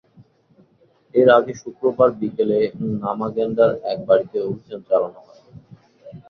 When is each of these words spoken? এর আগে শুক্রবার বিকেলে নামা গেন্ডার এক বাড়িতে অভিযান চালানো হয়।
এর 1.15 1.27
আগে 1.37 1.53
শুক্রবার 1.61 2.09
বিকেলে 2.19 2.59
নামা 3.01 3.27
গেন্ডার 3.35 3.71
এক 3.91 3.99
বাড়িতে 4.07 4.37
অভিযান 4.45 4.81
চালানো 4.87 5.19
হয়। 5.25 5.41